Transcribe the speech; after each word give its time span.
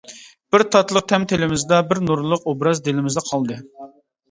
بىر 0.53 0.63
تاتلىق 0.75 1.05
تەم 1.11 1.27
تىلىمىزدا، 1.33 1.83
بىر 1.91 2.03
نۇرلۇق 2.07 2.49
ئوبراز 2.55 2.83
دىلىمىزدا 2.91 3.27
قالدى. 3.31 3.63